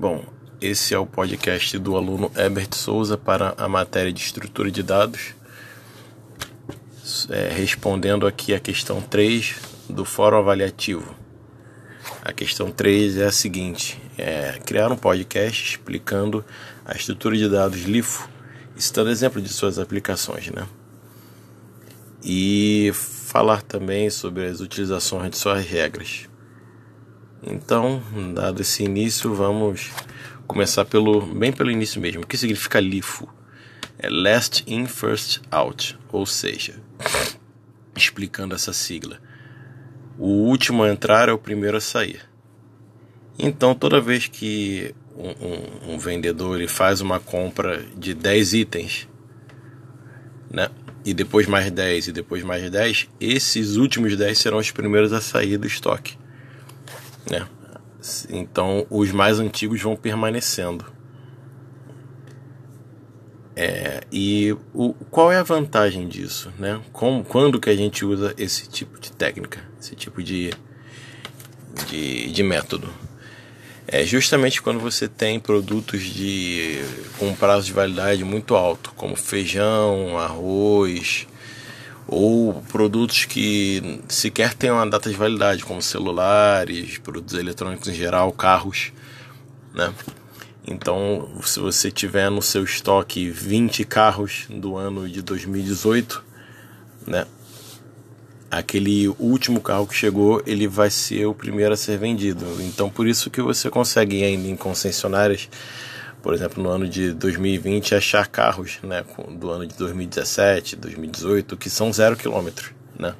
[0.00, 0.24] Bom,
[0.62, 5.34] esse é o podcast do aluno Herbert Souza para a matéria de estrutura de dados,
[7.28, 9.56] é, respondendo aqui a questão 3
[9.90, 11.14] do Fórum Avaliativo.
[12.24, 16.42] A questão 3 é a seguinte: é criar um podcast explicando
[16.82, 18.26] a estrutura de dados LIFO,
[18.76, 20.66] citando exemplo de suas aplicações, né?
[22.24, 26.29] E falar também sobre as utilizações de suas regras.
[27.42, 28.02] Então,
[28.34, 29.90] dado esse início, vamos
[30.46, 32.22] começar pelo bem pelo início mesmo.
[32.22, 33.26] O que significa LIFO?
[33.98, 36.74] É Last In First Out, ou seja,
[37.96, 39.18] explicando essa sigla,
[40.18, 42.20] o último a entrar é o primeiro a sair.
[43.38, 49.08] Então, toda vez que um, um, um vendedor ele faz uma compra de 10 itens,
[50.50, 50.68] né?
[51.06, 55.22] E depois mais 10 e depois mais 10, esses últimos 10 serão os primeiros a
[55.22, 56.18] sair do estoque
[57.28, 57.46] né?
[58.30, 60.84] Então os mais antigos vão permanecendo.
[63.56, 66.80] É, e o, qual é a vantagem disso, né?
[66.92, 70.50] Como, quando que a gente usa esse tipo de técnica, esse tipo de,
[71.88, 72.88] de, de método?
[73.86, 76.80] É justamente quando você tem produtos de
[77.18, 81.26] com prazo de validade muito alto, como feijão, arroz,
[82.06, 88.32] ou produtos que sequer têm uma data de validade, como celulares, produtos eletrônicos em geral,
[88.32, 88.92] carros,
[89.74, 89.92] né?
[90.66, 96.22] Então, se você tiver no seu estoque 20 carros do ano de 2018,
[97.06, 97.26] né?
[98.50, 102.44] Aquele último carro que chegou, ele vai ser o primeiro a ser vendido.
[102.62, 105.48] Então, por isso que você consegue ainda em concessionárias
[106.22, 111.70] por exemplo, no ano de 2020, achar carros né, do ano de 2017, 2018, que
[111.70, 113.14] são zero quilômetro, né?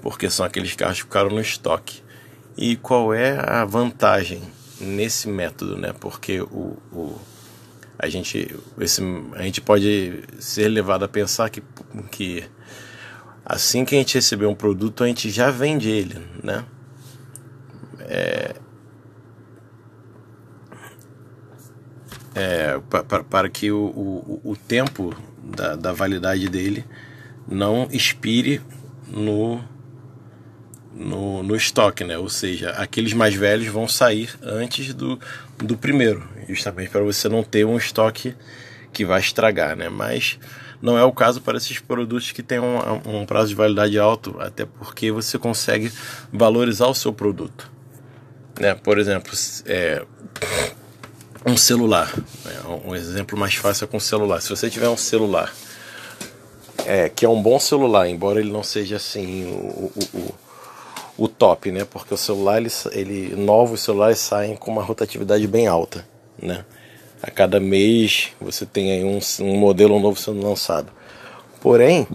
[0.00, 2.02] Porque são aqueles carros que ficaram no estoque.
[2.56, 4.42] E qual é a vantagem
[4.80, 5.92] nesse método, né?
[5.98, 7.18] Porque o, o
[7.98, 9.02] a gente esse,
[9.34, 11.62] a gente pode ser levado a pensar que,
[12.10, 12.44] que
[13.44, 16.64] assim que a gente receber um produto, a gente já vende ele, né?
[18.00, 18.54] É,
[22.34, 22.80] é,
[23.30, 26.84] para que o, o, o tempo da, da, validade dele
[27.46, 28.60] não expire
[29.06, 29.62] no,
[30.92, 32.18] no, no, estoque, né?
[32.18, 35.18] Ou seja, aqueles mais velhos vão sair antes do,
[35.58, 38.34] do primeiro, justamente para você não ter um estoque
[38.92, 39.88] que vai estragar, né?
[39.88, 40.38] Mas
[40.82, 44.36] não é o caso para esses produtos que têm um, um prazo de validade alto,
[44.40, 45.92] até porque você consegue
[46.32, 47.70] valorizar o seu produto,
[48.58, 48.74] né?
[48.74, 49.32] Por exemplo,
[49.66, 50.04] é,
[51.46, 52.12] um celular.
[52.44, 52.52] Né?
[52.84, 54.40] Um exemplo mais fácil é com celular.
[54.40, 55.52] Se você tiver um celular
[56.86, 61.28] é, que é um bom celular, embora ele não seja assim o, o, o, o
[61.28, 61.84] top, né?
[61.84, 66.06] Porque o celular, ele, ele, novos celulares saem com uma rotatividade bem alta,
[66.40, 66.64] né?
[67.22, 70.92] A cada mês você tem aí um, um modelo novo sendo lançado.
[71.60, 72.06] Porém,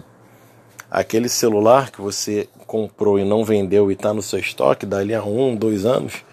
[0.88, 5.24] aquele celular que você comprou e não vendeu e está no seu estoque, dali a
[5.24, 6.24] um, dois anos,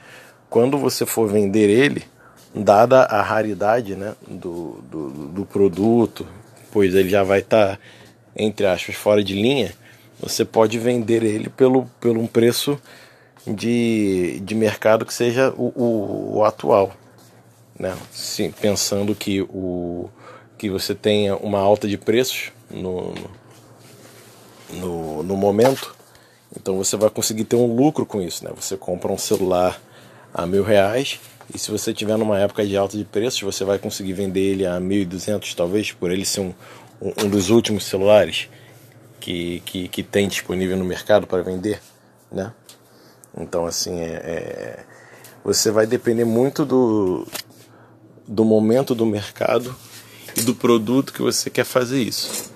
[0.48, 2.04] quando você for vender ele,
[2.62, 6.26] dada a raridade né, do, do, do produto,
[6.72, 7.80] pois ele já vai estar, tá,
[8.36, 9.74] entre aspas, fora de linha,
[10.20, 12.80] você pode vender ele pelo, pelo um preço
[13.46, 16.94] de, de mercado que seja o, o, o atual.
[17.78, 17.96] Né?
[18.12, 20.10] Sim, pensando que, o,
[20.58, 23.14] que você tenha uma alta de preços no,
[24.74, 25.96] no, no momento,
[26.56, 28.44] então você vai conseguir ter um lucro com isso.
[28.44, 28.52] Né?
[28.56, 29.80] Você compra um celular
[30.34, 31.20] a mil reais
[31.54, 34.66] e se você tiver numa época de alta de preços, você vai conseguir vender ele
[34.66, 36.54] a 1.200 talvez, por ele ser um,
[37.02, 38.50] um, dos últimos celulares
[39.20, 41.82] que, que, que tem disponível no mercado para vender,
[42.32, 42.54] né?
[43.38, 44.86] Então, assim, é, é,
[45.44, 47.26] você vai depender muito do,
[48.28, 49.74] do momento do mercado
[50.36, 52.52] e do produto que você quer fazer isso.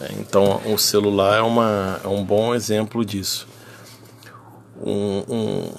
[0.00, 0.08] Né?
[0.20, 3.46] Então, o celular é, uma, é um bom exemplo disso.
[4.80, 5.72] Um, um,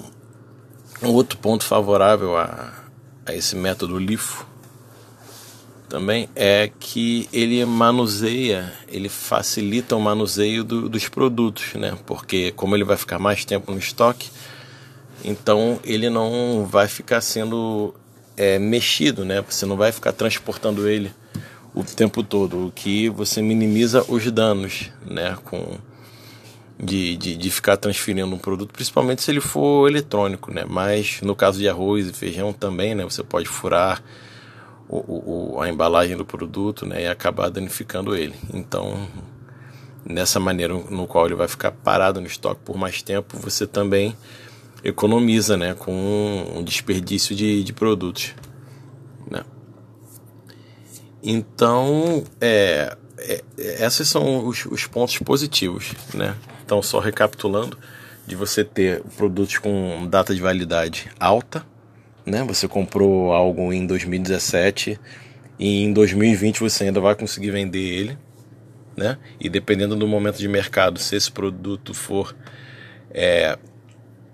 [1.02, 2.74] um outro ponto favorável a,
[3.26, 4.46] a esse método LIFO
[5.88, 11.98] também é que ele manuseia, ele facilita o manuseio do, dos produtos, né?
[12.06, 14.30] Porque como ele vai ficar mais tempo no estoque,
[15.24, 17.94] então ele não vai ficar sendo
[18.36, 19.44] é, mexido, né?
[19.48, 21.14] Você não vai ficar transportando ele
[21.74, 25.38] o tempo todo, o que você minimiza os danos, né?
[25.46, 25.78] Com
[26.80, 30.66] de, de, de, ficar transferindo um produto, principalmente se ele for eletrônico, né?
[30.68, 33.04] Mas no caso de arroz e feijão também, né?
[33.04, 34.04] Você pode furar
[34.90, 37.04] o, o, a embalagem do produto, né?
[37.04, 38.36] E acabar danificando ele.
[38.54, 39.08] Então,
[40.06, 44.16] nessa maneira no qual ele vai ficar parado no estoque por mais tempo, você também
[44.84, 45.92] economiza, né, com
[46.56, 48.36] um desperdício de, de produtos,
[49.30, 49.44] né.
[51.24, 52.96] Então, é,
[53.28, 56.36] é, esses são os, os pontos positivos, né.
[56.64, 57.78] Então, só recapitulando,
[58.26, 61.66] de você ter produtos com data de validade alta,
[62.26, 62.44] né?
[62.44, 65.00] Você comprou algo em 2017
[65.60, 68.18] e em 2020 você ainda vai conseguir vender ele,
[68.98, 69.18] né?
[69.40, 72.36] E dependendo do momento de mercado, se esse produto for
[73.12, 73.58] é,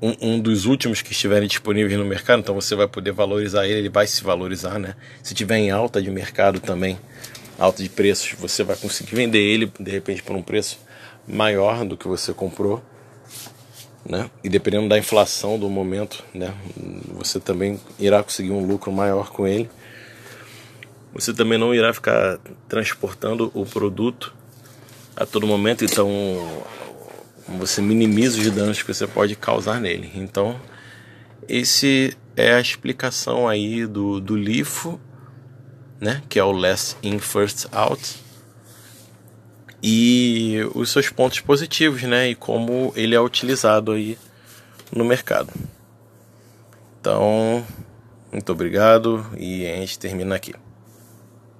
[0.01, 3.79] um, um, dos últimos que estiverem disponíveis no mercado, então você vai poder valorizar ele,
[3.79, 4.95] ele vai se valorizar, né?
[5.21, 6.97] Se tiver em alta de mercado também,
[7.63, 10.79] alta de preços, você vai conseguir vender ele de repente por um preço
[11.27, 12.81] maior do que você comprou
[14.07, 14.29] né?
[14.43, 16.53] E dependendo da inflação do momento, né,
[17.13, 19.69] você também irá conseguir um lucro maior com ele.
[21.13, 24.33] Você também não irá ficar transportando o produto
[25.15, 26.09] a todo momento, então
[27.59, 30.09] você minimiza os danos que você pode causar nele.
[30.15, 30.59] Então,
[31.47, 34.99] esse é a explicação aí do, do LIFO,
[36.01, 38.19] né, que é o Last In First Out
[39.83, 42.29] e os seus pontos positivos, né?
[42.29, 44.17] E como ele é utilizado aí
[44.91, 45.51] no mercado.
[46.99, 47.65] Então,
[48.31, 50.53] muito obrigado e a gente termina aqui.